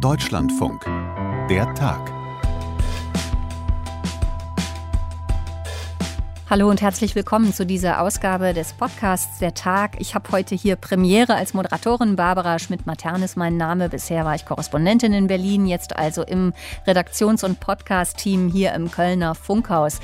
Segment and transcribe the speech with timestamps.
[0.00, 0.84] Deutschlandfunk.
[1.50, 2.12] Der Tag.
[6.48, 10.00] Hallo und herzlich willkommen zu dieser Ausgabe des Podcasts Der Tag.
[10.00, 12.16] Ich habe heute hier Premiere als Moderatorin.
[12.16, 13.88] Barbara Schmidt-Matern ist mein Name.
[13.88, 16.52] Bisher war ich Korrespondentin in Berlin, jetzt also im
[16.86, 20.00] Redaktions- und Podcast-Team hier im Kölner Funkhaus.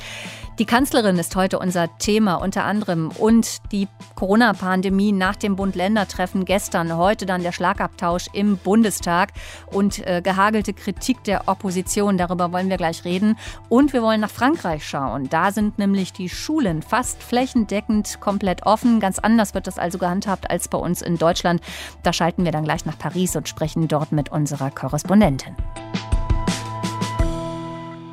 [0.58, 3.86] Die Kanzlerin ist heute unser Thema unter anderem und die
[4.16, 9.30] Corona-Pandemie nach dem Bund-Länder-Treffen gestern, heute dann der Schlagabtausch im Bundestag
[9.66, 12.18] und äh, gehagelte Kritik der Opposition.
[12.18, 13.38] Darüber wollen wir gleich reden.
[13.68, 15.28] Und wir wollen nach Frankreich schauen.
[15.28, 18.98] Da sind nämlich die Schulen fast flächendeckend komplett offen.
[18.98, 21.60] Ganz anders wird das also gehandhabt als bei uns in Deutschland.
[22.02, 25.54] Da schalten wir dann gleich nach Paris und sprechen dort mit unserer Korrespondentin.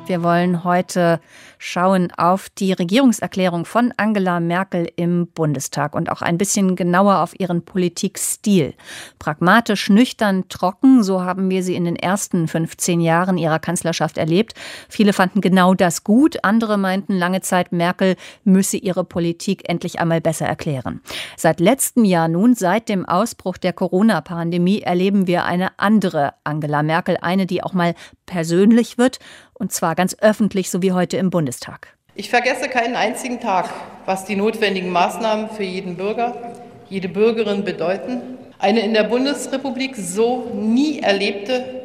[0.06, 1.20] Wir wollen heute
[1.58, 7.38] schauen auf die Regierungserklärung von Angela Merkel im Bundestag und auch ein bisschen genauer auf
[7.38, 8.74] ihren Politikstil.
[9.18, 14.54] Pragmatisch, nüchtern, trocken, so haben wir sie in den ersten 15 Jahren ihrer Kanzlerschaft erlebt.
[14.88, 20.20] Viele fanden genau das gut, andere meinten lange Zeit, Merkel müsse ihre Politik endlich einmal
[20.20, 21.00] besser erklären.
[21.36, 27.16] Seit letztem Jahr nun, seit dem Ausbruch der Corona-Pandemie, erleben wir eine andere Angela Merkel,
[27.20, 27.94] eine, die auch mal
[28.26, 29.18] persönlich wird
[29.54, 31.96] und zwar ganz öffentlich, so wie heute im Bundestag.
[32.14, 33.70] Ich vergesse keinen einzigen Tag,
[34.04, 36.54] was die notwendigen Maßnahmen für jeden Bürger,
[36.88, 38.22] jede Bürgerin bedeuten.
[38.58, 41.82] Eine in der Bundesrepublik so nie erlebte,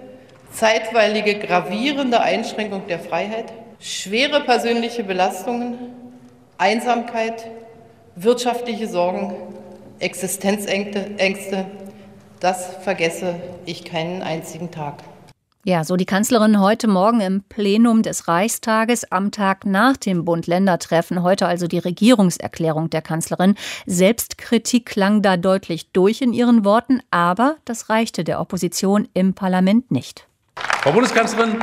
[0.54, 5.76] zeitweilige gravierende Einschränkung der Freiheit, schwere persönliche Belastungen,
[6.58, 7.48] Einsamkeit,
[8.16, 9.36] wirtschaftliche Sorgen,
[10.00, 11.66] Existenzängste,
[12.40, 15.04] das vergesse ich keinen einzigen Tag.
[15.64, 21.22] Ja, so die Kanzlerin heute Morgen im Plenum des Reichstages am Tag nach dem Bund-Länder-Treffen.
[21.22, 23.54] Heute also die Regierungserklärung der Kanzlerin.
[23.86, 29.92] Selbstkritik klang da deutlich durch in ihren Worten, aber das reichte der Opposition im Parlament
[29.92, 30.26] nicht.
[30.82, 31.58] Frau Bundeskanzlerin,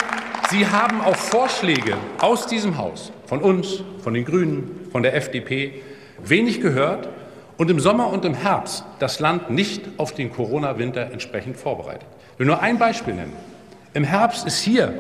[0.49, 5.83] Sie haben auf Vorschläge aus diesem Haus, von uns, von den Grünen, von der FDP,
[6.23, 7.09] wenig gehört
[7.57, 12.07] und im Sommer und im Herbst das Land nicht auf den Corona-Winter entsprechend vorbereitet.
[12.35, 13.58] Ich will nur ein Beispiel nennen.
[13.99, 14.95] Im Herbst ist hier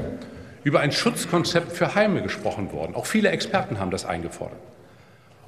[0.64, 2.96] über ein Schutzkonzept für Heime gesprochen worden.
[2.96, 4.58] Auch viele Experten haben das eingefordert.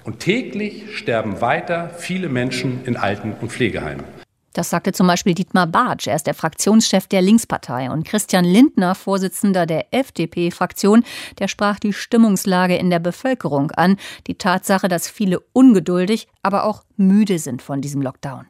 [0.04, 4.04] Und täglich sterben weiter viele Menschen in Alten- und Pflegeheimen.
[4.52, 6.06] Das sagte zum Beispiel Dietmar Bartsch.
[6.06, 7.90] Er ist der Fraktionschef der Linkspartei.
[7.90, 11.02] Und Christian Lindner, Vorsitzender der FDP-Fraktion,
[11.40, 13.96] der sprach die Stimmungslage in der Bevölkerung an.
[14.28, 18.46] Die Tatsache, dass viele ungeduldig, aber auch müde sind von diesem Lockdown.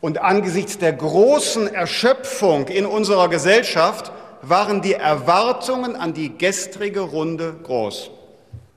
[0.00, 4.10] Und angesichts der großen Erschöpfung in unserer Gesellschaft
[4.42, 8.10] waren die Erwartungen an die gestrige Runde groß.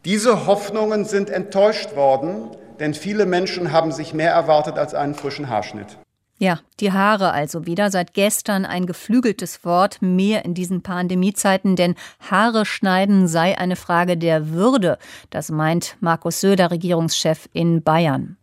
[0.06, 2.50] Diese Hoffnungen sind enttäuscht worden,
[2.80, 5.98] denn viele Menschen haben sich mehr erwartet als einen frischen Haarschnitt.
[6.38, 7.90] Ja, die Haare also wieder.
[7.90, 14.18] Seit gestern ein geflügeltes Wort, mehr in diesen Pandemiezeiten, denn Haare schneiden sei eine Frage
[14.18, 14.98] der Würde.
[15.30, 18.38] Das meint Markus Söder, Regierungschef in Bayern.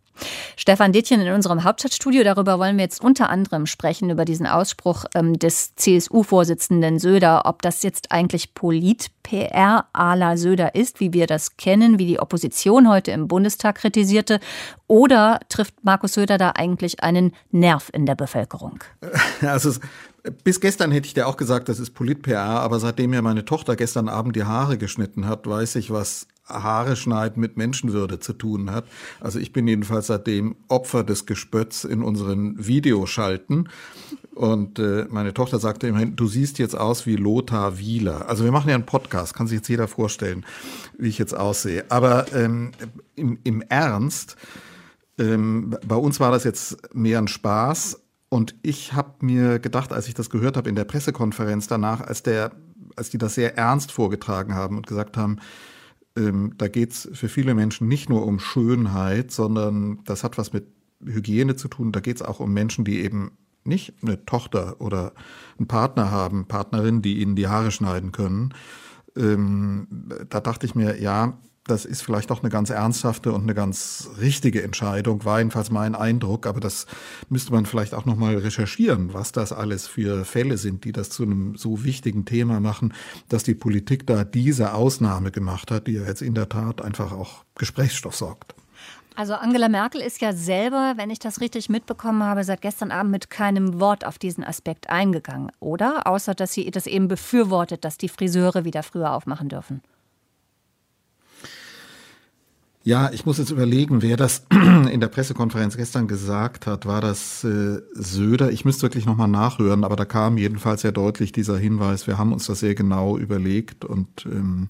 [0.55, 2.23] Stefan Dittchen in unserem Hauptstadtstudio.
[2.23, 7.61] Darüber wollen wir jetzt unter anderem sprechen, über diesen Ausspruch ähm, des CSU-Vorsitzenden Söder, ob
[7.61, 12.89] das jetzt eigentlich Polit-PR à la Söder ist, wie wir das kennen, wie die Opposition
[12.89, 14.39] heute im Bundestag kritisierte,
[14.87, 18.79] oder trifft Markus Söder da eigentlich einen Nerv in der Bevölkerung?
[19.41, 19.73] Also
[20.43, 23.75] bis gestern hätte ich dir auch gesagt, das ist Polit-PR, aber seitdem mir meine Tochter
[23.75, 28.71] gestern Abend die Haare geschnitten hat, weiß ich, was Haare schneiden mit Menschenwürde zu tun
[28.71, 28.85] hat.
[29.19, 33.69] Also ich bin jedenfalls seitdem Opfer des Gespötz in unseren Videoschalten.
[34.35, 38.27] Und äh, meine Tochter sagte immerhin, du siehst jetzt aus wie Lothar Wieler.
[38.27, 40.45] Also wir machen ja einen Podcast, kann sich jetzt jeder vorstellen,
[40.97, 41.85] wie ich jetzt aussehe.
[41.89, 42.71] Aber ähm,
[43.15, 44.35] im, im Ernst,
[45.19, 47.99] ähm, bei uns war das jetzt mehr ein Spaß.
[48.29, 52.23] Und ich habe mir gedacht, als ich das gehört habe in der Pressekonferenz danach, als
[52.23, 52.51] der,
[52.95, 55.37] als die das sehr ernst vorgetragen haben und gesagt haben,
[56.17, 60.53] ähm, da geht es für viele Menschen nicht nur um Schönheit, sondern das hat was
[60.53, 60.67] mit
[61.03, 61.91] Hygiene zu tun.
[61.91, 63.31] Da geht es auch um Menschen, die eben
[63.63, 65.13] nicht eine Tochter oder
[65.57, 68.53] einen Partner haben, Partnerin, die ihnen die Haare schneiden können.
[69.15, 69.87] Ähm,
[70.29, 74.09] da dachte ich mir, ja, das ist vielleicht doch eine ganz ernsthafte und eine ganz
[74.19, 76.87] richtige Entscheidung, war jedenfalls mein Eindruck, aber das
[77.29, 81.23] müsste man vielleicht auch nochmal recherchieren, was das alles für Fälle sind, die das zu
[81.23, 82.93] einem so wichtigen Thema machen,
[83.29, 87.13] dass die Politik da diese Ausnahme gemacht hat, die ja jetzt in der Tat einfach
[87.13, 88.55] auch Gesprächsstoff sorgt.
[89.15, 93.11] Also Angela Merkel ist ja selber, wenn ich das richtig mitbekommen habe, seit gestern Abend
[93.11, 96.07] mit keinem Wort auf diesen Aspekt eingegangen, oder?
[96.07, 99.81] Außer dass sie das eben befürwortet, dass die Friseure wieder früher aufmachen dürfen.
[102.85, 106.85] Ja, ich muss jetzt überlegen, wer das in der Pressekonferenz gestern gesagt hat.
[106.85, 108.51] War das äh, Söder?
[108.51, 112.33] Ich müsste wirklich nochmal nachhören, aber da kam jedenfalls sehr deutlich dieser Hinweis, wir haben
[112.33, 114.67] uns das sehr genau überlegt und ähm,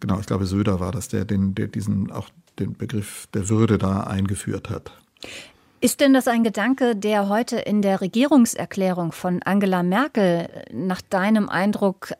[0.00, 3.78] genau, ich glaube Söder war das, der, den, der diesen auch den Begriff der Würde
[3.78, 4.90] da eingeführt hat.
[5.80, 11.48] Ist denn das ein Gedanke, der heute in der Regierungserklärung von Angela Merkel nach deinem
[11.48, 12.14] Eindruck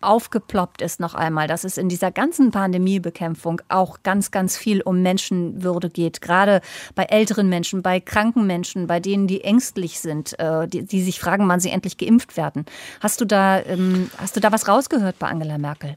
[0.00, 5.02] aufgeploppt ist noch einmal, dass es in dieser ganzen Pandemiebekämpfung auch ganz, ganz viel um
[5.02, 6.60] Menschenwürde geht, gerade
[6.94, 11.20] bei älteren Menschen, bei kranken Menschen, bei denen, die ängstlich sind, äh, die, die sich
[11.20, 12.64] fragen, wann sie endlich geimpft werden.
[13.00, 15.96] Hast du da, ähm, hast du da was rausgehört bei Angela Merkel?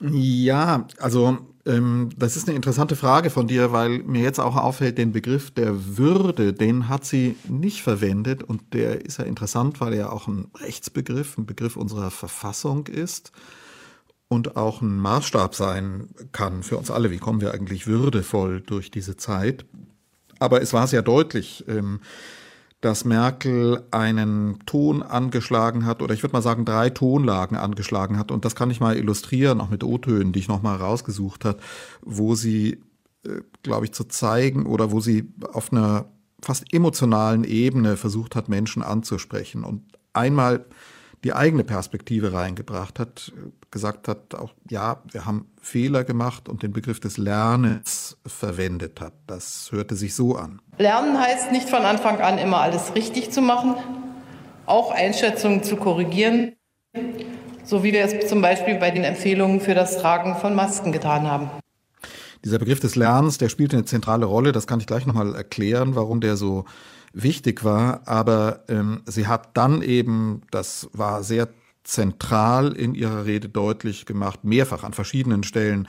[0.00, 1.38] Ja, also
[2.16, 5.96] das ist eine interessante Frage von dir, weil mir jetzt auch auffällt, den Begriff der
[5.96, 10.48] Würde, den hat sie nicht verwendet und der ist ja interessant, weil er auch ein
[10.58, 13.32] Rechtsbegriff, ein Begriff unserer Verfassung ist
[14.28, 17.10] und auch ein Maßstab sein kann für uns alle.
[17.10, 19.64] Wie kommen wir eigentlich würdevoll durch diese Zeit?
[20.38, 21.64] Aber es war sehr deutlich.
[21.68, 22.00] Ähm,
[22.80, 28.30] dass Merkel einen Ton angeschlagen hat, oder ich würde mal sagen, drei Tonlagen angeschlagen hat.
[28.30, 31.58] Und das kann ich mal illustrieren, auch mit O-Tönen, die ich nochmal rausgesucht hat,
[32.00, 32.80] wo sie,
[33.26, 36.06] äh, glaube ich, zu zeigen oder wo sie auf einer
[36.42, 39.62] fast emotionalen Ebene versucht hat, Menschen anzusprechen.
[39.62, 39.82] Und
[40.14, 40.64] einmal
[41.24, 43.32] die eigene Perspektive reingebracht hat,
[43.70, 49.12] gesagt hat, auch ja, wir haben Fehler gemacht und den Begriff des Lernens verwendet hat.
[49.26, 50.60] Das hörte sich so an.
[50.78, 53.74] Lernen heißt nicht von Anfang an immer alles richtig zu machen,
[54.66, 56.52] auch Einschätzungen zu korrigieren,
[57.64, 61.30] so wie wir es zum Beispiel bei den Empfehlungen für das Tragen von Masken getan
[61.30, 61.50] haben.
[62.44, 64.52] Dieser Begriff des Lernens, der spielt eine zentrale Rolle.
[64.52, 66.64] Das kann ich gleich nochmal erklären, warum der so
[67.12, 68.02] wichtig war.
[68.06, 71.48] Aber ähm, sie hat dann eben, das war sehr
[71.84, 75.88] zentral in ihrer Rede deutlich gemacht, mehrfach an verschiedenen Stellen,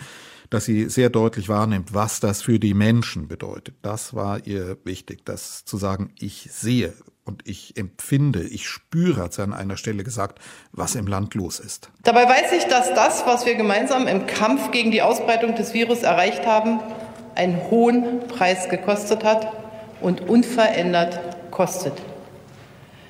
[0.50, 3.75] dass sie sehr deutlich wahrnimmt, was das für die Menschen bedeutet.
[3.81, 6.94] Das war ihr wichtig, das zu sagen, ich sehe
[7.24, 10.39] und ich empfinde, ich spüre, hat sie an einer Stelle gesagt,
[10.71, 11.89] was im Land los ist.
[12.03, 16.03] Dabei weiß ich, dass das, was wir gemeinsam im Kampf gegen die Ausbreitung des Virus
[16.03, 16.79] erreicht haben,
[17.35, 19.61] einen hohen Preis gekostet hat
[20.01, 21.19] und unverändert
[21.51, 21.94] kostet.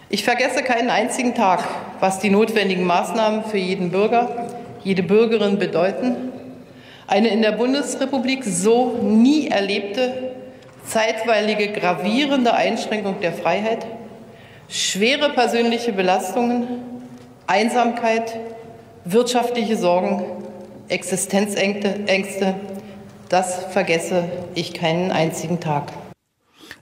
[0.09, 1.63] Ich vergesse keinen einzigen Tag,
[1.99, 4.47] was die notwendigen Maßnahmen für jeden Bürger,
[4.83, 6.33] jede Bürgerin bedeuten.
[7.07, 10.33] Eine in der Bundesrepublik so nie erlebte,
[10.85, 13.85] zeitweilige gravierende Einschränkung der Freiheit,
[14.67, 16.67] schwere persönliche Belastungen,
[17.47, 18.37] Einsamkeit,
[19.05, 20.23] wirtschaftliche Sorgen,
[20.89, 22.55] Existenzängste,
[23.29, 25.93] das vergesse ich keinen einzigen Tag.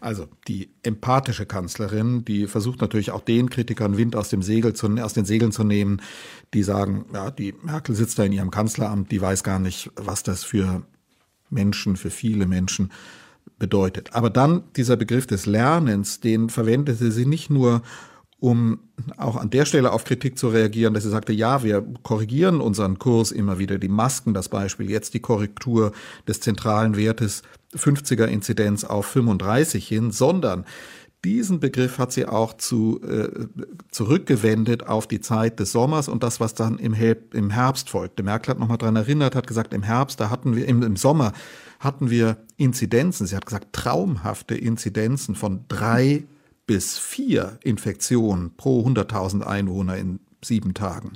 [0.02, 4.88] Also die empathische Kanzlerin, die versucht natürlich auch den Kritikern Wind aus dem Segel zu,
[4.98, 6.02] aus den Segeln zu nehmen,
[6.54, 10.24] die sagen, ja, die Merkel sitzt da in ihrem Kanzleramt, die weiß gar nicht, was
[10.24, 10.84] das für
[11.50, 12.92] Menschen, für viele Menschen
[13.58, 14.14] bedeutet.
[14.14, 17.82] Aber dann dieser Begriff des Lernens, den verwendete sie nicht nur,
[18.40, 18.80] um
[19.18, 22.98] auch an der Stelle auf Kritik zu reagieren, dass sie sagte, ja, wir korrigieren unseren
[22.98, 25.92] Kurs immer wieder, die Masken das Beispiel, jetzt die Korrektur
[26.28, 27.44] des zentralen Wertes
[27.76, 30.66] 50er Inzidenz auf 35 hin, sondern
[31.26, 33.48] diesen Begriff hat sie auch zu, äh,
[33.92, 36.94] zurückgewendet auf die Zeit des Sommers und das, was dann im,
[37.34, 38.24] im Herbst folgte.
[38.24, 41.34] Merkel hat nochmal dran erinnert, hat gesagt, im Herbst, da hatten wir, im, im Sommer
[41.80, 43.28] hatten wir Inzidenzen.
[43.28, 46.24] Sie hat gesagt, traumhafte Inzidenzen von drei
[46.66, 51.14] bis vier Infektionen pro 100.000 Einwohner in sieben Tagen.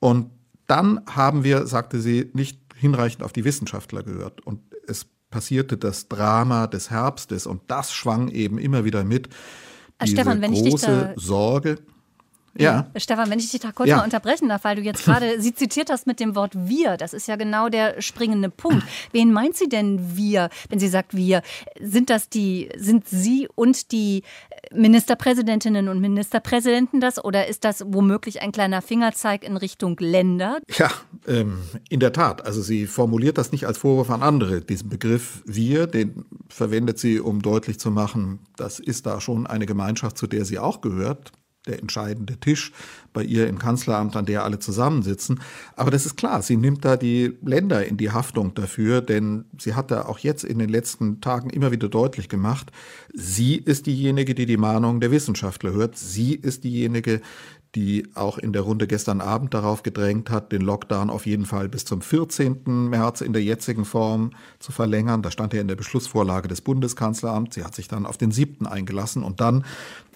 [0.00, 0.30] Und
[0.66, 4.44] dann haben wir, sagte sie, nicht hinreichend auf die Wissenschaftler gehört.
[4.44, 9.28] Und es passierte das Drama des Herbstes und das schwang eben immer wieder mit.
[9.28, 9.30] Äh,
[10.04, 11.78] diese Stefan, wenn große ich dich da Sorge.
[12.58, 12.90] Ja.
[12.96, 13.98] Stefan, wenn ich dich da kurz ja.
[13.98, 17.12] mal unterbrechen darf, weil du jetzt gerade sie zitiert hast mit dem Wort wir, das
[17.12, 18.84] ist ja genau der springende Punkt.
[19.12, 21.42] Wen meint sie denn wir, wenn sie sagt wir?
[21.80, 24.22] Sind das die, sind sie und die
[24.72, 30.58] Ministerpräsidentinnen und Ministerpräsidenten das oder ist das womöglich ein kleiner Fingerzeig in Richtung Länder?
[30.76, 30.90] Ja,
[31.26, 32.44] ähm, in der Tat.
[32.44, 34.60] Also sie formuliert das nicht als Vorwurf an andere.
[34.60, 39.66] Diesen Begriff wir, den verwendet sie, um deutlich zu machen, das ist da schon eine
[39.66, 41.32] Gemeinschaft, zu der sie auch gehört
[41.66, 42.72] der entscheidende Tisch
[43.12, 45.40] bei ihr im Kanzleramt, an der alle zusammensitzen.
[45.76, 49.74] Aber das ist klar, sie nimmt da die Länder in die Haftung dafür, denn sie
[49.74, 52.70] hat da auch jetzt in den letzten Tagen immer wieder deutlich gemacht,
[53.12, 55.96] sie ist diejenige, die die Mahnung der Wissenschaftler hört.
[55.98, 57.20] Sie ist diejenige,
[57.74, 61.68] die auch in der Runde gestern Abend darauf gedrängt hat, den Lockdown auf jeden Fall
[61.68, 62.88] bis zum 14.
[62.88, 65.22] März in der jetzigen Form zu verlängern.
[65.22, 67.54] Da stand ja in der Beschlussvorlage des Bundeskanzleramts.
[67.54, 68.66] Sie hat sich dann auf den 7.
[68.66, 69.64] eingelassen und dann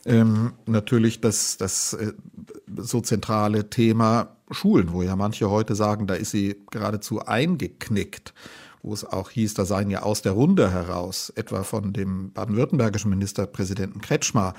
[0.07, 2.13] ähm, natürlich das, das äh,
[2.77, 8.35] so zentrale Thema Schulen, wo ja manche heute sagen, da ist sie geradezu eingeknickt.
[8.83, 13.09] wo es auch hieß, da seien ja aus der Runde heraus, etwa von dem baden-württembergischen
[13.09, 14.53] Ministerpräsidenten Kretschmer,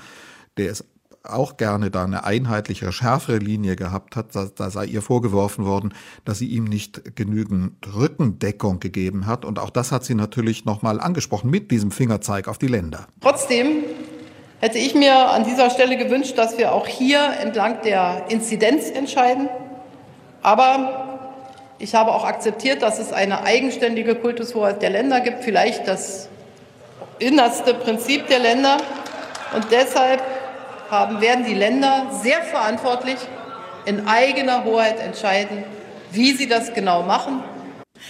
[0.56, 0.84] der es
[1.22, 4.34] auch gerne da eine einheitlichere, schärfere Linie gehabt hat.
[4.34, 9.44] Da, da, sei ihr vorgeworfen worden, dass sie ihm nicht genügend Rückendeckung gegeben hat.
[9.44, 13.06] Und auch das hat sie natürlich nochmal angesprochen mit diesem Fingerzeig auf die Länder.
[13.20, 13.84] Trotzdem
[14.60, 19.48] hätte ich mir an dieser Stelle gewünscht, dass wir auch hier entlang der Inzidenz entscheiden.
[20.42, 21.18] Aber
[21.78, 26.28] ich habe auch akzeptiert, dass es eine eigenständige Kultushoheit der Länder gibt, vielleicht das
[27.18, 28.78] innerste Prinzip der Länder.
[29.54, 30.22] Und deshalb
[30.90, 33.16] haben, werden die Länder sehr verantwortlich
[33.84, 35.64] in eigener Hoheit entscheiden,
[36.10, 37.42] wie sie das genau machen.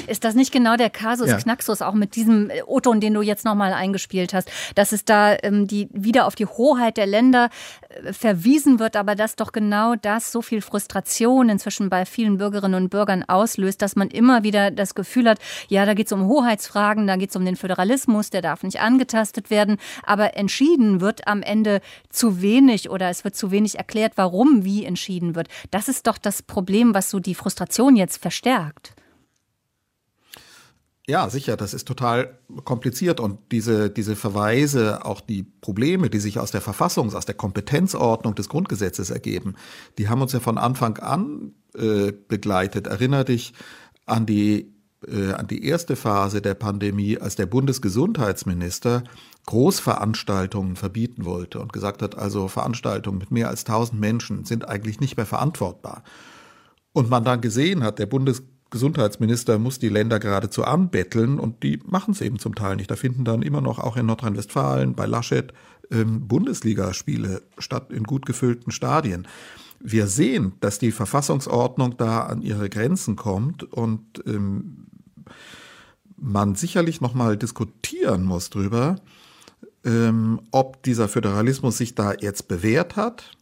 [0.07, 1.37] Ist das nicht genau der Kasus ja.
[1.37, 5.37] Knaxus, auch mit diesem äh, O-Ton, den du jetzt nochmal eingespielt hast, dass es da
[5.43, 7.51] ähm, die, wieder auf die Hoheit der Länder
[7.89, 12.83] äh, verwiesen wird, aber dass doch genau das so viel Frustration inzwischen bei vielen Bürgerinnen
[12.83, 15.39] und Bürgern auslöst, dass man immer wieder das Gefühl hat,
[15.69, 18.81] ja, da geht es um Hoheitsfragen, da geht es um den Föderalismus, der darf nicht
[18.81, 24.13] angetastet werden, aber entschieden wird am Ende zu wenig oder es wird zu wenig erklärt,
[24.17, 25.49] warum wie entschieden wird.
[25.71, 28.95] Das ist doch das Problem, was so die Frustration jetzt verstärkt.
[31.09, 36.41] Ja, sicher, das ist total kompliziert und diese, diese Verweise, auch die Probleme, die sich
[36.41, 39.55] aus der Verfassungs-, aus der Kompetenzordnung des Grundgesetzes ergeben,
[39.99, 42.89] die haben uns ja von Anfang an äh, begleitet.
[42.89, 43.55] Erinner dich
[44.05, 44.75] an die,
[45.07, 49.05] äh, an die erste Phase der Pandemie, als der Bundesgesundheitsminister
[49.47, 54.99] Großveranstaltungen verbieten wollte und gesagt hat, also Veranstaltungen mit mehr als 1000 Menschen sind eigentlich
[54.99, 56.03] nicht mehr verantwortbar.
[56.93, 61.79] Und man dann gesehen hat, der Bundesgesundheitsminister Gesundheitsminister muss die Länder geradezu anbetteln und die
[61.87, 62.91] machen es eben zum Teil nicht.
[62.91, 65.53] Da finden dann immer noch auch in Nordrhein-Westfalen bei Laschet
[65.91, 69.29] ähm, Bundesligaspiele statt in gut gefüllten Stadien.
[69.79, 74.87] Wir sehen, dass die Verfassungsordnung da an ihre Grenzen kommt und ähm,
[76.17, 78.97] man sicherlich noch mal diskutieren muss drüber,
[79.85, 83.36] ähm, ob dieser Föderalismus sich da jetzt bewährt hat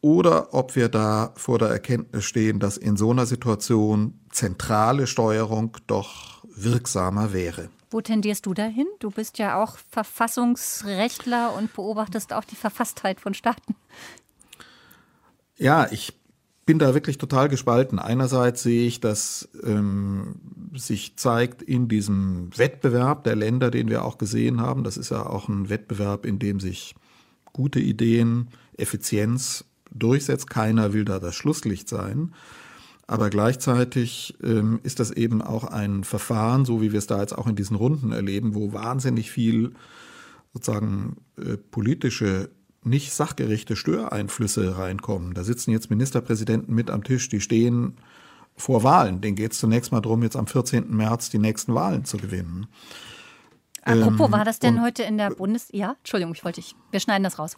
[0.00, 5.76] oder ob wir da vor der Erkenntnis stehen, dass in so einer Situation zentrale Steuerung
[5.86, 7.68] doch wirksamer wäre.
[7.90, 8.86] Wo tendierst du dahin?
[9.00, 13.74] Du bist ja auch Verfassungsrechtler und beobachtest auch die Verfasstheit von Staaten.
[15.56, 16.14] Ja, ich
[16.66, 17.98] bin da wirklich total gespalten.
[17.98, 20.36] Einerseits sehe ich, dass ähm,
[20.74, 24.84] sich zeigt in diesem Wettbewerb der Länder, den wir auch gesehen haben.
[24.84, 26.94] Das ist ja auch ein Wettbewerb, in dem sich
[27.52, 30.48] gute Ideen, Effizienz durchsetzt.
[30.48, 32.32] Keiner will da das Schlusslicht sein.
[33.06, 37.36] Aber gleichzeitig ähm, ist das eben auch ein Verfahren, so wie wir es da jetzt
[37.36, 39.72] auch in diesen Runden erleben, wo wahnsinnig viel
[40.52, 42.50] sozusagen äh, politische,
[42.84, 45.34] nicht sachgerechte Störeinflüsse reinkommen.
[45.34, 47.96] Da sitzen jetzt Ministerpräsidenten mit am Tisch, die stehen
[48.56, 49.20] vor Wahlen.
[49.20, 50.94] Denen geht es zunächst mal darum, jetzt am 14.
[50.94, 52.68] März die nächsten Wahlen zu gewinnen.
[53.82, 55.68] Apropos, ähm, war das denn heute in der Bundes...
[55.72, 56.76] Ja, Entschuldigung, ich wollte ich.
[56.90, 57.56] Wir schneiden das raus.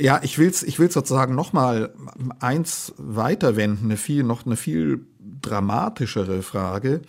[0.00, 1.94] Ja, ich will's, ich will's sozusagen noch mal
[2.40, 5.06] eins weiterwenden, eine viel, noch eine viel
[5.40, 7.02] dramatischere Frage,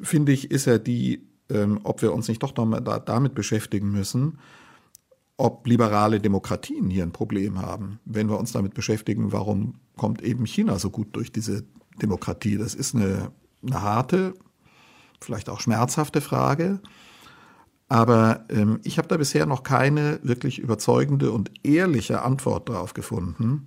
[0.00, 3.34] finde ich, ist ja die, ähm, ob wir uns nicht doch noch mal da, damit
[3.34, 4.38] beschäftigen müssen,
[5.36, 7.98] ob liberale Demokratien hier ein Problem haben.
[8.04, 11.64] Wenn wir uns damit beschäftigen, warum kommt eben China so gut durch diese
[12.00, 12.56] Demokratie?
[12.56, 14.34] Das ist eine, eine harte,
[15.20, 16.80] vielleicht auch schmerzhafte Frage.
[17.90, 23.66] Aber ähm, ich habe da bisher noch keine wirklich überzeugende und ehrliche Antwort darauf gefunden,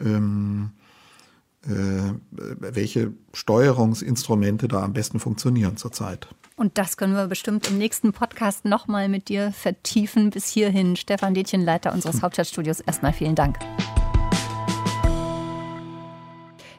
[0.00, 0.70] ähm,
[1.66, 6.28] äh, welche Steuerungsinstrumente da am besten funktionieren zurzeit.
[6.56, 10.30] Und das können wir bestimmt im nächsten Podcast nochmal mit dir vertiefen.
[10.30, 12.22] Bis hierhin, Stefan Detjen, Leiter unseres hm.
[12.22, 12.80] Hauptstadtstudios.
[12.80, 13.58] Erstmal vielen Dank.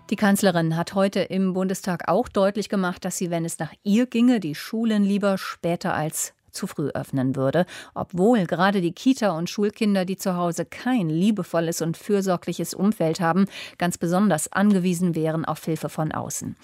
[0.10, 4.08] Die Kanzlerin hat heute im Bundestag auch deutlich gemacht, dass sie, wenn es nach ihr
[4.08, 9.50] ginge, die Schulen lieber später als zu früh öffnen würde, obwohl gerade die Kita- und
[9.50, 15.64] Schulkinder, die zu Hause kein liebevolles und fürsorgliches Umfeld haben, ganz besonders angewiesen wären auf
[15.66, 16.56] Hilfe von außen.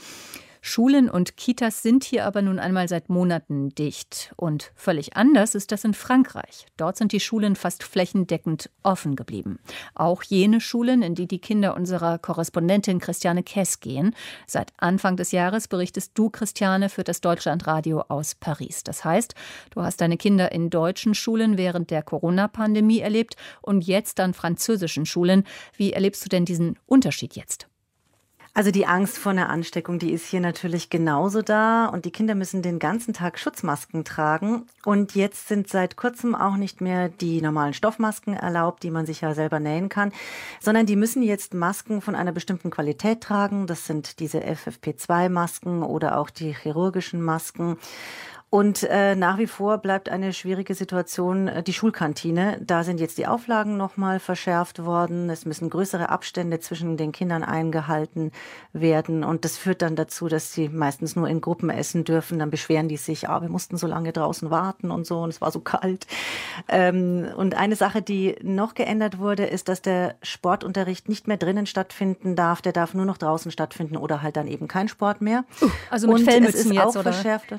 [0.61, 4.33] Schulen und Kitas sind hier aber nun einmal seit Monaten dicht.
[4.35, 6.65] Und völlig anders ist das in Frankreich.
[6.75, 9.59] Dort sind die Schulen fast flächendeckend offen geblieben.
[9.95, 14.13] Auch jene Schulen, in die die Kinder unserer Korrespondentin Christiane Kess gehen.
[14.47, 18.83] Seit Anfang des Jahres berichtest du, Christiane, für das Deutschlandradio aus Paris.
[18.83, 19.35] Das heißt,
[19.71, 25.05] du hast deine Kinder in deutschen Schulen während der Corona-Pandemie erlebt und jetzt an französischen
[25.05, 25.45] Schulen.
[25.77, 27.68] Wie erlebst du denn diesen Unterschied jetzt?
[28.53, 32.35] Also die Angst vor einer Ansteckung, die ist hier natürlich genauso da und die Kinder
[32.35, 37.41] müssen den ganzen Tag Schutzmasken tragen und jetzt sind seit kurzem auch nicht mehr die
[37.41, 40.11] normalen Stoffmasken erlaubt, die man sich ja selber nähen kann,
[40.59, 43.67] sondern die müssen jetzt Masken von einer bestimmten Qualität tragen.
[43.67, 47.77] Das sind diese FFP2 Masken oder auch die chirurgischen Masken.
[48.51, 52.59] Und äh, nach wie vor bleibt eine schwierige Situation äh, die Schulkantine.
[52.65, 55.29] Da sind jetzt die Auflagen nochmal verschärft worden.
[55.29, 58.31] Es müssen größere Abstände zwischen den Kindern eingehalten
[58.73, 59.23] werden.
[59.23, 62.39] Und das führt dann dazu, dass sie meistens nur in Gruppen essen dürfen.
[62.39, 65.41] Dann beschweren die sich, ah, wir mussten so lange draußen warten und so und es
[65.41, 66.07] war so kalt.
[66.67, 71.67] Ähm, und eine Sache, die noch geändert wurde, ist, dass der Sportunterricht nicht mehr drinnen
[71.67, 72.63] stattfinden darf.
[72.63, 75.45] Der darf nur noch draußen stattfinden oder halt dann eben kein Sport mehr.
[75.61, 77.13] Uh, also mit und Fellmützen es ist jetzt, auch oder?
[77.13, 77.53] verschärft.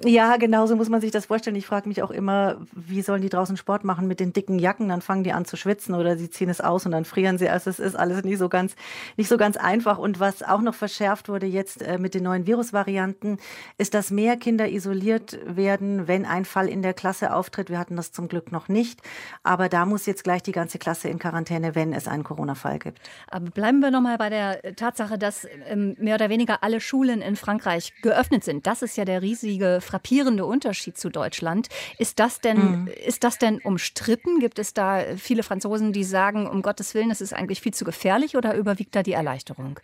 [0.00, 1.54] Ja, genau so muss man sich das vorstellen.
[1.54, 4.88] Ich frage mich auch immer, wie sollen die draußen Sport machen mit den dicken Jacken?
[4.88, 7.50] Dann fangen die an zu schwitzen oder sie ziehen es aus und dann frieren sie.
[7.50, 8.74] Also es ist alles nicht so ganz,
[9.18, 9.98] nicht so ganz einfach.
[9.98, 13.36] Und was auch noch verschärft wurde jetzt äh, mit den neuen Virusvarianten,
[13.76, 17.68] ist, dass mehr Kinder isoliert werden, wenn ein Fall in der Klasse auftritt.
[17.68, 19.02] Wir hatten das zum Glück noch nicht.
[19.42, 22.98] Aber da muss jetzt gleich die ganze Klasse in Quarantäne, wenn es einen Corona-Fall gibt.
[23.30, 27.36] Aber bleiben wir nochmal bei der Tatsache, dass ähm, mehr oder weniger alle Schulen in
[27.36, 28.66] Frankreich geöffnet sind.
[28.66, 31.68] Das ist ja der riesige frappierende Unterschied zu Deutschland.
[31.98, 32.90] Ist das denn, mhm.
[33.04, 34.40] ist das denn umstritten?
[34.40, 37.84] Gibt es da viele Franzosen, die sagen, um Gottes Willen, das ist eigentlich viel zu
[37.84, 39.78] gefährlich oder überwiegt da die Erleichterung?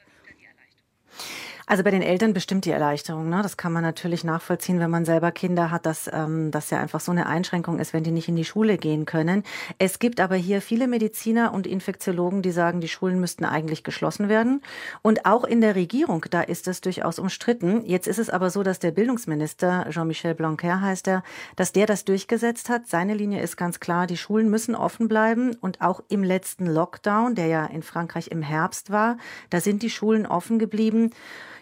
[1.70, 3.28] Also bei den Eltern bestimmt die Erleichterung.
[3.28, 3.42] Ne?
[3.42, 7.00] Das kann man natürlich nachvollziehen, wenn man selber Kinder hat, dass ähm, das ja einfach
[7.00, 9.42] so eine Einschränkung ist, wenn die nicht in die Schule gehen können.
[9.76, 14.30] Es gibt aber hier viele Mediziner und Infektiologen, die sagen, die Schulen müssten eigentlich geschlossen
[14.30, 14.62] werden.
[15.02, 17.84] Und auch in der Regierung, da ist das durchaus umstritten.
[17.84, 21.22] Jetzt ist es aber so, dass der Bildungsminister, Jean-Michel Blanquer heißt er,
[21.56, 22.86] dass der das durchgesetzt hat.
[22.86, 25.54] Seine Linie ist ganz klar, die Schulen müssen offen bleiben.
[25.60, 29.18] Und auch im letzten Lockdown, der ja in Frankreich im Herbst war,
[29.50, 31.10] da sind die Schulen offen geblieben.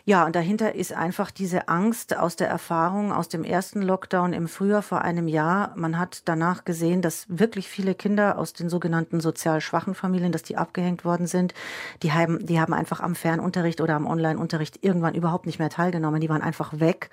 [0.09, 4.47] Ja, und dahinter ist einfach diese Angst aus der Erfahrung aus dem ersten Lockdown im
[4.47, 5.73] Frühjahr vor einem Jahr.
[5.75, 10.45] Man hat danach gesehen, dass wirklich viele Kinder aus den sogenannten sozial schwachen Familien, dass
[10.45, 11.55] die abgehängt worden sind,
[12.05, 16.21] die haben, die haben einfach am Fernunterricht oder am Online-Unterricht irgendwann überhaupt nicht mehr teilgenommen.
[16.21, 17.11] Die waren einfach weg.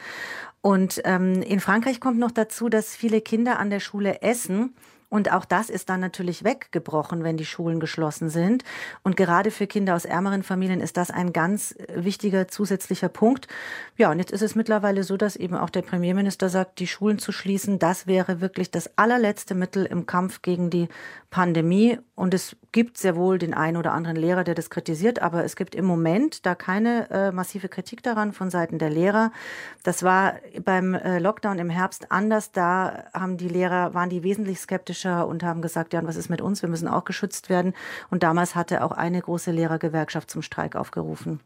[0.62, 4.75] Und ähm, in Frankreich kommt noch dazu, dass viele Kinder an der Schule essen
[5.13, 8.63] und auch das ist dann natürlich weggebrochen, wenn die Schulen geschlossen sind.
[9.03, 13.47] Und gerade für Kinder aus ärmeren Familien ist das ein ganz wichtiger zusätzlicher Punkt.
[13.95, 17.19] Ja, und jetzt ist es mittlerweile so, dass eben auch der Premierminister sagt, die Schulen
[17.19, 20.89] zu schließen, das wäre wirklich das allerletzte Mittel im Kampf gegen die
[21.30, 21.99] Pandemie.
[22.15, 25.56] Und es gibt sehr wohl den einen oder anderen Lehrer, der das kritisiert, aber es
[25.56, 29.32] gibt im Moment da keine äh, massive Kritik daran von Seiten der Lehrer.
[29.84, 32.52] Das war beim äh, Lockdown im Herbst anders.
[32.52, 36.30] Da haben die Lehrer, waren die wesentlich skeptisch kritischer und haben gesagt, ja, was ist
[36.30, 36.62] mit uns?
[36.62, 37.74] Wir müssen auch geschützt werden.
[38.10, 41.39] Und damals hatte auch eine große Lehrergewerkschaft zum Streik aufgerufen.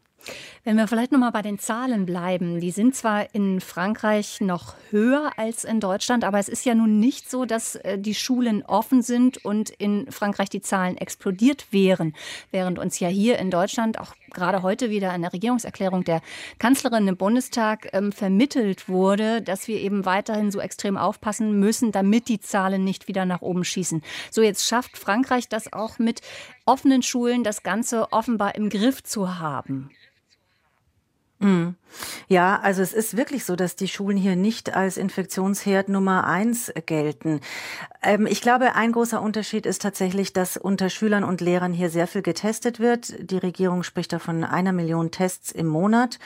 [0.64, 4.74] Wenn wir vielleicht noch mal bei den Zahlen bleiben, die sind zwar in Frankreich noch
[4.90, 8.62] höher als in Deutschland, aber es ist ja nun nicht so, dass äh, die Schulen
[8.64, 12.14] offen sind und in Frankreich die Zahlen explodiert wären,
[12.50, 16.20] während uns ja hier in Deutschland auch gerade heute wieder in der Regierungserklärung der
[16.58, 22.28] Kanzlerin im Bundestag ähm, vermittelt wurde, dass wir eben weiterhin so extrem aufpassen müssen, damit
[22.28, 24.02] die Zahlen nicht wieder nach oben schießen.
[24.30, 26.20] So jetzt schafft Frankreich das auch mit
[26.68, 29.90] offenen Schulen, das Ganze offenbar im Griff zu haben.
[31.38, 31.76] Mhm.
[32.28, 36.72] Ja, also es ist wirklich so, dass die Schulen hier nicht als Infektionsherd Nummer eins
[36.86, 37.40] gelten.
[38.02, 42.06] Ähm, ich glaube, ein großer Unterschied ist tatsächlich, dass unter Schülern und Lehrern hier sehr
[42.06, 43.14] viel getestet wird.
[43.30, 46.18] Die Regierung spricht davon einer Million Tests im Monat.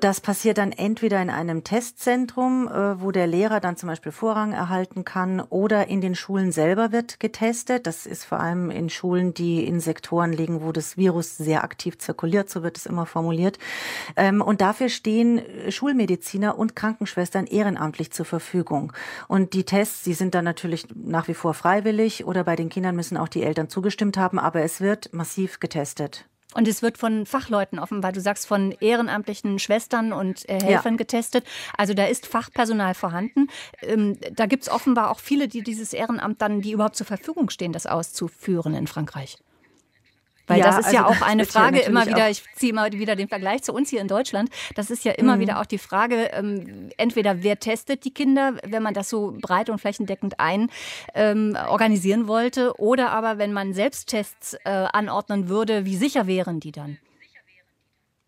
[0.00, 4.54] Das passiert dann entweder in einem Testzentrum, äh, wo der Lehrer dann zum Beispiel Vorrang
[4.54, 7.86] erhalten kann, oder in den Schulen selber wird getestet.
[7.86, 11.98] Das ist vor allem in Schulen, die in Sektoren liegen, wo das Virus sehr aktiv
[11.98, 13.58] zirkuliert, so wird es immer formuliert.
[14.16, 18.92] Ähm, und dafür stehen Schulmediziner und Krankenschwestern ehrenamtlich zur Verfügung.
[19.28, 22.96] Und die Tests, die sind dann natürlich nach wie vor freiwillig oder bei den Kindern
[22.96, 26.26] müssen auch die Eltern zugestimmt haben, aber es wird massiv getestet.
[26.54, 30.98] Und es wird von Fachleuten offenbar, du sagst von ehrenamtlichen Schwestern und äh, Helfern ja.
[30.98, 31.44] getestet.
[31.76, 33.48] Also da ist Fachpersonal vorhanden.
[33.80, 37.50] Ähm, da gibt es offenbar auch viele, die dieses Ehrenamt dann, die überhaupt zur Verfügung
[37.50, 39.38] stehen, das auszuführen in Frankreich.
[40.52, 43.16] Weil ja, das ist also ja auch eine Frage immer wieder, ich ziehe immer wieder
[43.16, 45.40] den Vergleich zu uns hier in Deutschland, das ist ja immer mhm.
[45.40, 49.70] wieder auch die Frage, ähm, entweder wer testet die Kinder, wenn man das so breit
[49.70, 50.70] und flächendeckend ein
[51.14, 56.72] ähm, organisieren wollte, oder aber wenn man Selbsttests äh, anordnen würde, wie sicher wären die
[56.72, 56.98] dann?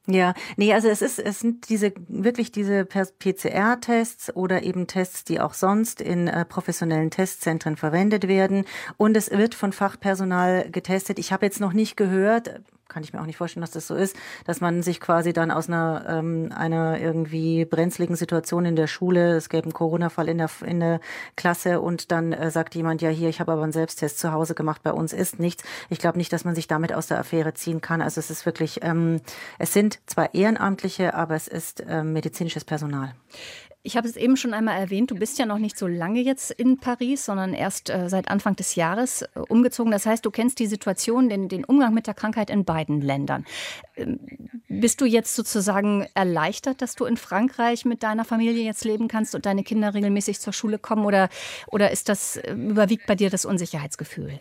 [0.06, 5.40] Ja, nee, also es ist, es sind diese, wirklich diese PCR-Tests oder eben Tests, die
[5.40, 8.66] auch sonst in äh, professionellen Testzentren verwendet werden.
[8.98, 11.18] Und es wird von Fachpersonal getestet.
[11.18, 13.94] Ich habe jetzt noch nicht gehört, kann ich mir auch nicht vorstellen, dass das so
[13.94, 18.86] ist, dass man sich quasi dann aus einer, ähm, einer irgendwie brenzligen Situation in der
[18.86, 21.00] Schule, es gäbe einen Corona-Fall in der, in der
[21.36, 24.54] Klasse und dann äh, sagt jemand, ja hier, ich habe aber einen Selbsttest zu Hause
[24.54, 25.64] gemacht, bei uns ist nichts.
[25.88, 28.02] Ich glaube nicht, dass man sich damit aus der Affäre ziehen kann.
[28.02, 29.20] Also es ist wirklich, ähm,
[29.58, 33.14] es sind zwar Ehrenamtliche, aber es ist ähm, medizinisches Personal.
[33.86, 36.50] Ich habe es eben schon einmal erwähnt, du bist ja noch nicht so lange jetzt
[36.50, 39.92] in Paris, sondern erst äh, seit Anfang des Jahres äh, umgezogen.
[39.92, 43.44] Das heißt, du kennst die Situation, den, den Umgang mit der Krankheit in beiden Ländern.
[43.94, 44.20] Ähm,
[44.70, 49.34] bist du jetzt sozusagen erleichtert, dass du in Frankreich mit deiner Familie jetzt leben kannst
[49.34, 51.04] und deine Kinder regelmäßig zur Schule kommen?
[51.04, 51.28] Oder,
[51.66, 54.40] oder ist das, äh, überwiegt bei dir das Unsicherheitsgefühl?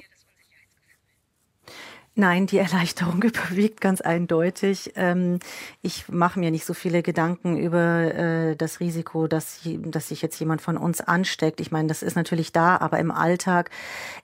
[2.15, 4.93] Nein, die Erleichterung überwiegt ganz eindeutig.
[4.95, 5.39] Ähm,
[5.81, 10.61] ich mache mir nicht so viele Gedanken über äh, das Risiko, dass, sich jetzt jemand
[10.61, 11.59] von uns ansteckt.
[11.59, 13.71] Ich meine, das ist natürlich da, aber im Alltag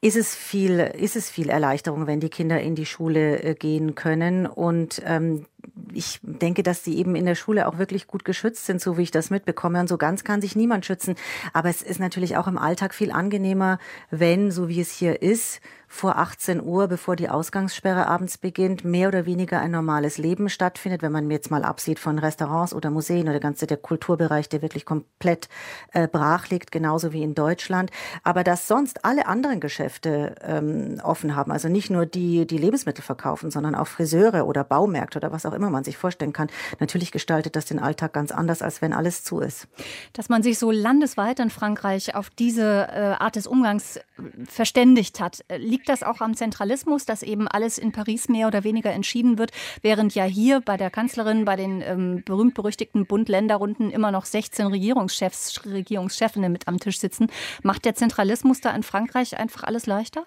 [0.02, 3.96] ist es viel, ist es viel Erleichterung, wenn die Kinder in die Schule äh, gehen
[3.96, 4.46] können.
[4.46, 5.46] Und ähm,
[5.92, 9.04] ich denke, dass die eben in der Schule auch wirklich gut geschützt sind, so wie
[9.04, 9.80] ich das mitbekomme.
[9.80, 11.16] Und so ganz kann sich niemand schützen.
[11.54, 13.80] Aber es ist natürlich auch im Alltag viel angenehmer,
[14.12, 15.60] wenn, so wie es hier ist,
[15.92, 21.02] vor 18 Uhr, bevor die Ausgangssperre abends beginnt, mehr oder weniger ein normales Leben stattfindet,
[21.02, 24.62] wenn man jetzt mal absieht von Restaurants oder Museen oder der ganze der Kulturbereich, der
[24.62, 25.50] wirklich komplett
[25.92, 27.90] äh, brach liegt, genauso wie in Deutschland.
[28.24, 33.04] Aber dass sonst alle anderen Geschäfte ähm, offen haben, also nicht nur die, die Lebensmittel
[33.04, 36.50] verkaufen, sondern auch Friseure oder Baumärkte oder was auch immer man sich vorstellen kann.
[36.80, 39.68] Natürlich gestaltet das den Alltag ganz anders, als wenn alles zu ist.
[40.14, 44.00] Dass man sich so landesweit in Frankreich auf diese äh, Art des Umgangs
[44.48, 48.66] verständigt hat, liegt Liegt das auch am Zentralismus, dass eben alles in Paris mehr oder
[48.66, 54.12] weniger entschieden wird, während ja hier bei der Kanzlerin, bei den ähm, berühmt-berüchtigten Bund-Länder-Runden immer
[54.12, 57.28] noch 16 Regierungschefs, Regierungschefinnen mit am Tisch sitzen?
[57.64, 60.26] Macht der Zentralismus da in Frankreich einfach alles leichter?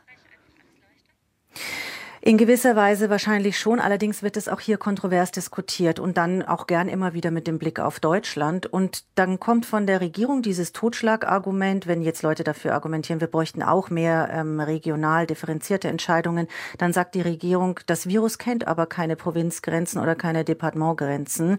[2.25, 3.81] In gewisser Weise wahrscheinlich schon.
[3.81, 7.59] Allerdings wird es auch hier kontrovers diskutiert und dann auch gern immer wieder mit dem
[7.59, 8.65] Blick auf Deutschland.
[8.65, 13.65] Und dann kommt von der Regierung dieses Totschlagargument, wenn jetzt Leute dafür argumentieren, wir bräuchten
[13.65, 16.47] auch mehr ähm, regional differenzierte Entscheidungen,
[16.79, 21.59] dann sagt die Regierung, das Virus kennt aber keine Provinzgrenzen oder keine Departementgrenzen.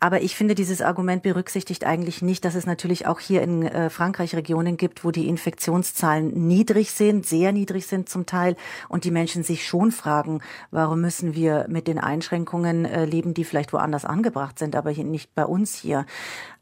[0.00, 3.90] Aber ich finde, dieses Argument berücksichtigt eigentlich nicht, dass es natürlich auch hier in äh,
[3.90, 8.56] Frankreich Regionen gibt, wo die Infektionszahlen niedrig sind, sehr niedrig sind zum Teil
[8.88, 13.44] und die Menschen sich schon fragen, warum müssen wir mit den Einschränkungen äh, leben, die
[13.44, 16.06] vielleicht woanders angebracht sind, aber nicht bei uns hier.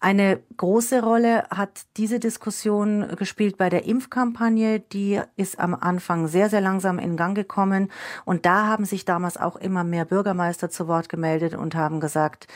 [0.00, 4.80] Eine große Rolle hat diese Diskussion gespielt bei der Impfkampagne.
[4.80, 7.90] Die ist am Anfang sehr, sehr langsam in Gang gekommen.
[8.24, 12.46] Und da haben sich damals auch immer mehr Bürgermeister zu Wort gemeldet und haben gesagt,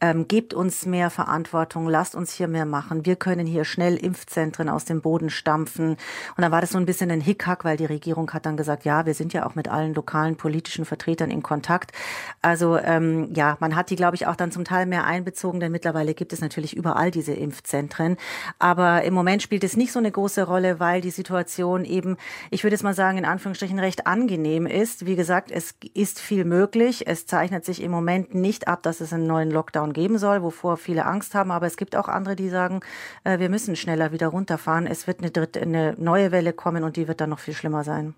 [0.00, 3.04] ähm, gebt uns mehr Verantwortung, lasst uns hier mehr machen.
[3.04, 5.90] Wir können hier schnell Impfzentren aus dem Boden stampfen.
[5.90, 8.84] Und dann war das so ein bisschen ein Hickhack, weil die Regierung hat dann gesagt,
[8.84, 11.92] ja, wir sind ja auch mit allen lokalen politischen Vertretern in Kontakt.
[12.42, 15.72] Also ähm, ja, man hat die, glaube ich, auch dann zum Teil mehr einbezogen, denn
[15.72, 18.16] mittlerweile gibt es natürlich überall diese Impfzentren.
[18.58, 22.16] Aber im Moment spielt es nicht so eine große Rolle, weil die Situation eben,
[22.50, 25.06] ich würde jetzt mal sagen, in Anführungsstrichen recht angenehm ist.
[25.06, 27.06] Wie gesagt, es ist viel möglich.
[27.06, 30.42] Es zeichnet sich im Moment nicht ab, dass es einen neuen Lockdown Lockdown geben soll,
[30.42, 31.50] wovor viele Angst haben.
[31.50, 32.80] Aber es gibt auch andere, die sagen,
[33.24, 34.86] äh, wir müssen schneller wieder runterfahren.
[34.86, 37.84] Es wird eine, dritte, eine neue Welle kommen und die wird dann noch viel schlimmer
[37.84, 38.14] sein.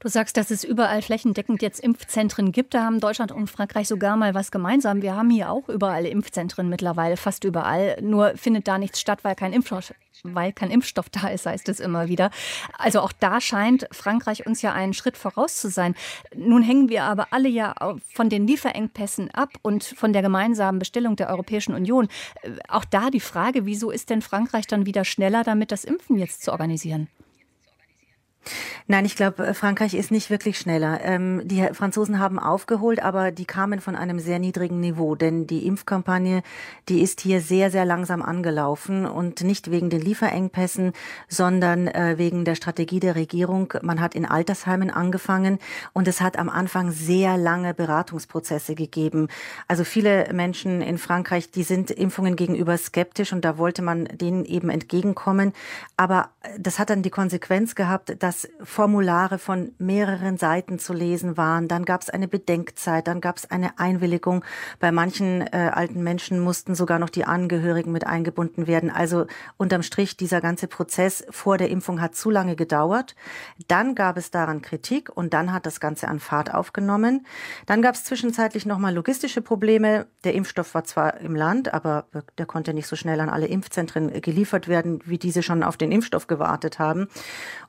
[0.00, 2.74] Du sagst, dass es überall flächendeckend jetzt Impfzentren gibt.
[2.74, 5.02] Da haben Deutschland und Frankreich sogar mal was gemeinsam.
[5.02, 7.96] Wir haben hier auch überall Impfzentren mittlerweile, fast überall.
[8.00, 9.92] Nur findet da nichts statt, weil kein Impfstoff
[10.24, 12.30] weil kein Impfstoff da ist, heißt es immer wieder.
[12.78, 15.94] Also auch da scheint Frankreich uns ja einen Schritt voraus zu sein.
[16.34, 17.74] Nun hängen wir aber alle ja
[18.12, 22.08] von den Lieferengpässen ab und von der gemeinsamen Bestellung der Europäischen Union.
[22.42, 26.18] Äh, auch da die Frage, wieso ist denn Frankreich dann wieder schneller damit, das Impfen
[26.18, 27.08] jetzt zu organisieren?
[28.86, 31.00] Nein, ich glaube, äh, Frankreich ist nicht wirklich schneller.
[31.02, 35.66] Ähm, die Franzosen haben aufgeholt, aber die kamen von einem sehr niedrigen Niveau, denn die
[35.66, 36.42] Impfkampagne,
[36.88, 40.92] die ist hier sehr, sehr langsam angelaufen und nicht wegen den Lieferengpässen,
[41.28, 43.72] sondern äh, wegen der Strategie der Regierung.
[43.82, 45.58] Man hat in Altersheimen angefangen
[45.92, 49.28] und es hat am Anfang sehr lange Beratungsprozesse gegeben.
[49.68, 54.44] Also viele Menschen in Frankreich, die sind Impfungen gegenüber skeptisch und da wollte man denen
[54.44, 55.52] eben entgegenkommen.
[55.96, 60.94] Aber äh, das hat dann die Konsequenz gehabt, dass dass Formulare von mehreren Seiten zu
[60.94, 61.68] lesen waren.
[61.68, 64.42] Dann gab es eine Bedenkzeit, dann gab es eine Einwilligung.
[64.80, 68.90] Bei manchen äh, alten Menschen mussten sogar noch die Angehörigen mit eingebunden werden.
[68.90, 69.26] Also
[69.58, 73.16] unterm Strich, dieser ganze Prozess vor der Impfung hat zu lange gedauert.
[73.68, 77.26] Dann gab es daran Kritik und dann hat das Ganze an Fahrt aufgenommen.
[77.66, 80.06] Dann gab es zwischenzeitlich nochmal logistische Probleme.
[80.24, 82.06] Der Impfstoff war zwar im Land, aber
[82.38, 85.92] der konnte nicht so schnell an alle Impfzentren geliefert werden, wie diese schon auf den
[85.92, 87.08] Impfstoff gewartet haben.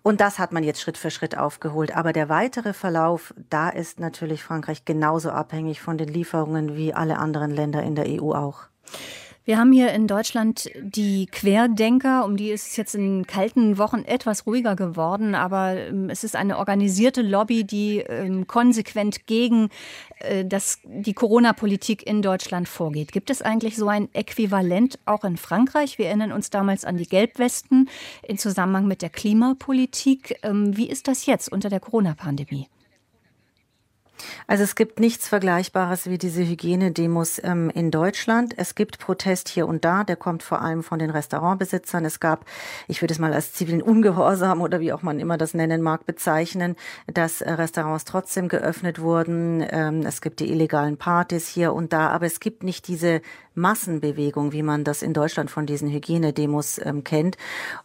[0.04, 1.96] Und das hat man jetzt Schritt für Schritt aufgeholt.
[1.96, 7.18] Aber der weitere Verlauf, da ist natürlich Frankreich genauso abhängig von den Lieferungen wie alle
[7.18, 8.68] anderen Länder in der EU auch.
[9.46, 14.04] Wir haben hier in Deutschland die Querdenker, um die ist es jetzt in kalten Wochen
[14.06, 19.68] etwas ruhiger geworden, aber ähm, es ist eine organisierte Lobby, die ähm, konsequent gegen
[20.20, 23.12] äh, das, die Corona-Politik in Deutschland vorgeht.
[23.12, 25.98] Gibt es eigentlich so ein Äquivalent auch in Frankreich?
[25.98, 27.90] Wir erinnern uns damals an die Gelbwesten
[28.26, 30.40] in Zusammenhang mit der Klimapolitik.
[30.44, 32.70] Ähm, wie ist das jetzt unter der Corona-Pandemie?
[34.48, 38.54] Also es gibt nichts Vergleichbares wie diese Hygienedemos ähm, in Deutschland.
[38.58, 42.06] Es gibt Protest hier und da, der kommt vor allem von den Restaurantbesitzern.
[42.06, 42.46] Es gab,
[42.88, 46.06] ich würde es mal als zivilen Ungehorsam oder wie auch man immer das nennen mag,
[46.06, 46.76] bezeichnen,
[47.08, 49.66] dass äh, Restaurants trotzdem geöffnet wurden.
[49.70, 53.22] Ähm, es gibt die illegalen Partys hier und da, aber es gibt nicht diese
[53.56, 57.38] Massenbewegung, wie man das in Deutschland von diesen Hygienedemos ähm, kennt.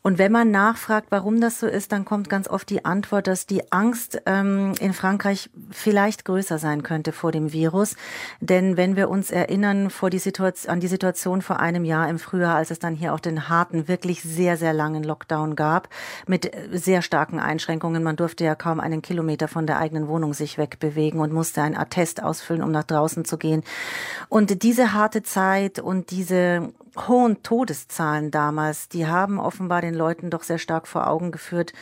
[0.02, 3.46] Und wenn man nachfragt, warum das so ist, dann kommt ganz oft die Antwort, dass
[3.46, 7.96] die Angst ähm, in Frankreich vielleicht größer sein könnte vor dem Virus.
[8.40, 12.18] Denn wenn wir uns erinnern vor die Situation, an die Situation vor einem Jahr im
[12.18, 15.88] Frühjahr, als es dann hier auch den harten, wirklich sehr, sehr langen Lockdown gab,
[16.26, 18.02] mit äh, sehr starken Einschränkungen.
[18.02, 21.76] Man durfte ja kaum einen Kilometer von der eigenen Wohnung sich wegbewegen und musste ein
[21.76, 23.62] Attest ausfüllen, um nach draußen zu gehen.
[24.28, 30.30] Und diese harte Zeit Zeit und diese hohen Todeszahlen damals, die haben offenbar den Leuten
[30.30, 31.72] doch sehr stark vor Augen geführt,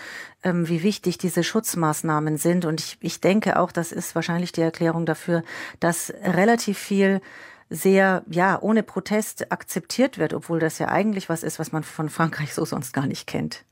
[0.42, 2.64] ähm, wie wichtig diese Schutzmaßnahmen sind.
[2.64, 5.42] Und ich, ich denke auch, das ist wahrscheinlich die Erklärung dafür,
[5.80, 7.20] dass relativ viel
[7.68, 12.08] sehr, ja, ohne Protest akzeptiert wird, obwohl das ja eigentlich was ist, was man von
[12.08, 13.64] Frankreich so sonst gar nicht kennt.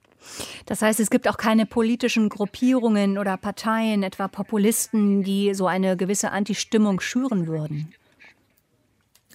[0.65, 5.97] Das heißt, es gibt auch keine politischen Gruppierungen oder Parteien, etwa Populisten, die so eine
[5.97, 7.95] gewisse Antistimmung schüren würden.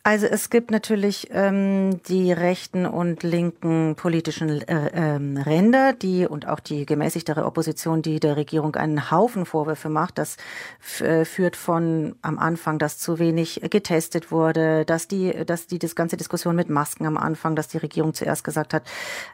[0.03, 6.47] Also es gibt natürlich ähm, die rechten und linken politischen äh, ähm, Ränder, die und
[6.47, 10.17] auch die gemäßigtere Opposition, die der Regierung einen Haufen Vorwürfe macht.
[10.17, 10.37] Das
[11.01, 15.95] äh, führt von am Anfang, dass zu wenig getestet wurde, dass die, dass die das
[15.95, 18.83] ganze Diskussion mit Masken am Anfang, dass die Regierung zuerst gesagt hat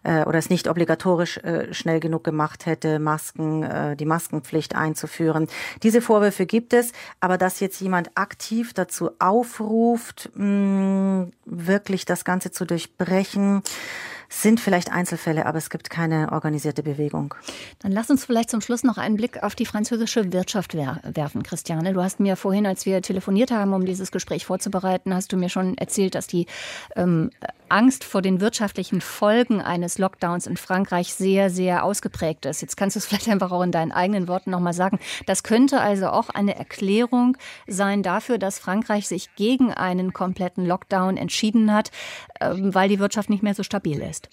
[0.03, 5.47] äh, oder es nicht obligatorisch äh, schnell genug gemacht hätte, Masken, äh, die Maskenpflicht einzuführen.
[5.83, 10.55] Diese Vorwürfe gibt es, aber dass jetzt jemand aktiv dazu aufruft, mh,
[11.45, 13.61] wirklich das Ganze zu durchbrechen
[14.29, 17.35] sind vielleicht Einzelfälle, aber es gibt keine organisierte Bewegung.
[17.79, 21.93] Dann lass uns vielleicht zum Schluss noch einen Blick auf die französische Wirtschaft werfen, Christiane.
[21.93, 25.49] Du hast mir vorhin, als wir telefoniert haben, um dieses Gespräch vorzubereiten, hast du mir
[25.49, 26.47] schon erzählt, dass die
[26.95, 27.31] ähm,
[27.69, 32.61] Angst vor den wirtschaftlichen Folgen eines Lockdowns in Frankreich sehr, sehr ausgeprägt ist.
[32.61, 34.99] Jetzt kannst du es vielleicht einfach auch in deinen eigenen Worten nochmal sagen.
[35.25, 41.17] Das könnte also auch eine Erklärung sein dafür, dass Frankreich sich gegen einen kompletten Lockdown
[41.17, 41.91] entschieden hat,
[42.39, 44.24] ähm, weil die Wirtschaft nicht mehr so stabil ist.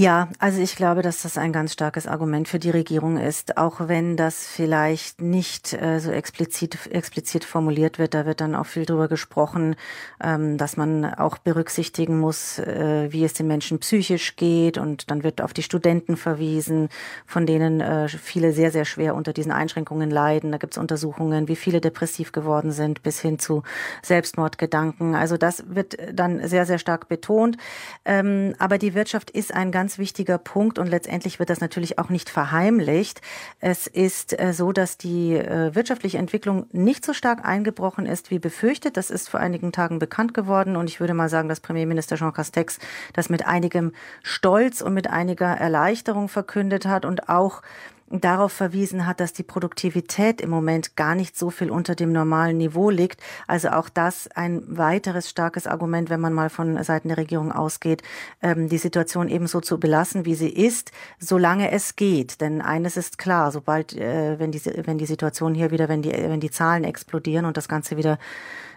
[0.00, 3.88] Ja, also ich glaube, dass das ein ganz starkes Argument für die Regierung ist, auch
[3.88, 8.14] wenn das vielleicht nicht äh, so explizit, explizit formuliert wird.
[8.14, 9.74] Da wird dann auch viel drüber gesprochen,
[10.22, 14.78] ähm, dass man auch berücksichtigen muss, äh, wie es den Menschen psychisch geht.
[14.78, 16.90] Und dann wird auf die Studenten verwiesen,
[17.26, 20.52] von denen äh, viele sehr, sehr schwer unter diesen Einschränkungen leiden.
[20.52, 23.64] Da gibt es Untersuchungen, wie viele depressiv geworden sind, bis hin zu
[24.04, 25.16] Selbstmordgedanken.
[25.16, 27.56] Also das wird dann sehr, sehr stark betont.
[28.04, 31.98] Ähm, aber die Wirtschaft ist ein ganz ganz wichtiger Punkt und letztendlich wird das natürlich
[31.98, 33.22] auch nicht verheimlicht.
[33.58, 38.38] Es ist äh, so, dass die äh, wirtschaftliche Entwicklung nicht so stark eingebrochen ist wie
[38.38, 38.98] befürchtet.
[38.98, 42.34] Das ist vor einigen Tagen bekannt geworden und ich würde mal sagen, dass Premierminister Jean
[42.34, 42.78] Castex
[43.14, 47.62] das mit einigem Stolz und mit einiger Erleichterung verkündet hat und auch
[48.10, 52.56] darauf verwiesen hat, dass die Produktivität im Moment gar nicht so viel unter dem normalen
[52.56, 53.20] Niveau liegt.
[53.46, 58.02] Also auch das ein weiteres starkes Argument, wenn man mal von Seiten der Regierung ausgeht,
[58.42, 62.40] ähm, die Situation ebenso zu belassen, wie sie ist, solange es geht.
[62.40, 66.12] Denn eines ist klar, sobald, äh, wenn, die, wenn die Situation hier wieder, wenn die,
[66.12, 68.18] wenn die Zahlen explodieren und das Ganze wieder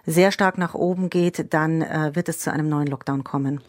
[0.06, 3.62] sehr stark nach oben geht, dann äh, wird es zu einem neuen Lockdown kommen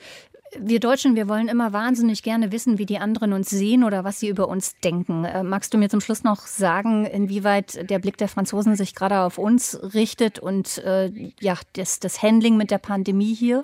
[0.59, 4.21] wir Deutschen, wir wollen immer wahnsinnig gerne wissen, wie die anderen uns sehen oder was
[4.21, 5.25] sie über uns denken.
[5.25, 9.21] Äh, magst du mir zum Schluss noch sagen, inwieweit der Blick der Franzosen sich gerade
[9.21, 11.11] auf uns richtet und äh,
[11.41, 13.63] ja, das, das Handling mit der Pandemie hier?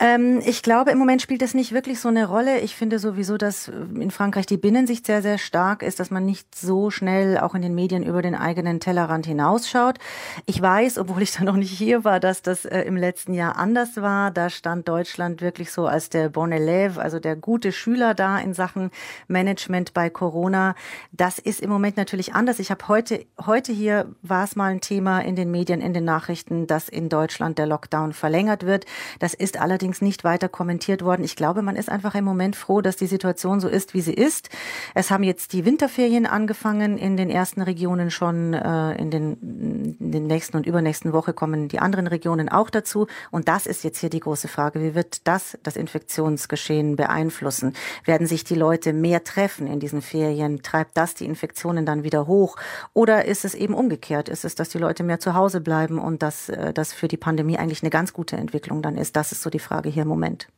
[0.00, 2.60] Ähm, ich glaube, im Moment spielt das nicht wirklich so eine Rolle.
[2.60, 6.24] Ich finde sowieso, dass äh, in Frankreich die Binnensicht sehr, sehr stark ist, dass man
[6.24, 9.98] nicht so schnell auch in den Medien über den eigenen Tellerrand hinausschaut.
[10.46, 13.56] Ich weiß, obwohl ich da noch nicht hier war, dass das äh, im letzten Jahr
[13.56, 14.30] anders war.
[14.30, 18.54] Da stand Deutschland wirklich so als der bon élève, also der gute Schüler da in
[18.54, 18.92] Sachen
[19.26, 20.76] Management bei Corona.
[21.10, 22.60] Das ist im Moment natürlich anders.
[22.60, 26.04] Ich habe heute, heute hier war es mal ein Thema in den Medien, in den
[26.04, 28.86] Nachrichten, dass in Deutschland der Lockdown verlängert wird.
[29.18, 31.24] Das ist allerdings allerdings nicht weiter kommentiert worden.
[31.24, 34.12] Ich glaube, man ist einfach im Moment froh, dass die Situation so ist, wie sie
[34.12, 34.50] ist.
[34.94, 38.52] Es haben jetzt die Winterferien angefangen in den ersten Regionen schon.
[38.52, 43.06] Äh, in, den, in den nächsten und übernächsten Woche kommen die anderen Regionen auch dazu.
[43.30, 44.82] Und das ist jetzt hier die große Frage.
[44.82, 47.72] Wie wird das das Infektionsgeschehen beeinflussen?
[48.04, 50.62] Werden sich die Leute mehr treffen in diesen Ferien?
[50.62, 52.56] Treibt das die Infektionen dann wieder hoch?
[52.92, 54.28] Oder ist es eben umgekehrt?
[54.28, 57.16] Ist es, dass die Leute mehr zu Hause bleiben und dass äh, das für die
[57.16, 59.16] Pandemie eigentlich eine ganz gute Entwicklung dann ist?
[59.16, 60.48] Das ist so die Frage hier im Moment.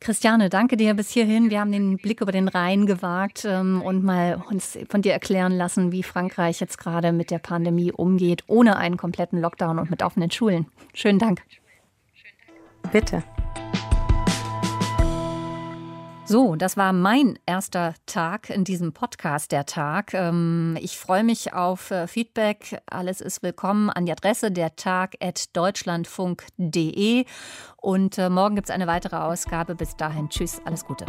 [0.00, 1.48] Christiane, danke dir bis hierhin.
[1.48, 5.52] Wir haben den Blick über den Rhein gewagt ähm, und mal uns von dir erklären
[5.52, 10.02] lassen, wie Frankreich jetzt gerade mit der Pandemie umgeht, ohne einen kompletten Lockdown und mit
[10.02, 10.66] offenen Schulen.
[10.92, 11.42] Schönen Dank.
[12.92, 13.24] Bitte.
[16.26, 20.14] So, das war mein erster Tag in diesem Podcast, der Tag.
[20.14, 22.80] Ähm, ich freue mich auf äh, Feedback.
[22.86, 27.26] Alles ist willkommen an die Adresse der Tag at deutschlandfunk.de.
[27.76, 29.74] Und äh, morgen gibt es eine weitere Ausgabe.
[29.74, 31.04] Bis dahin, tschüss, alles Gute.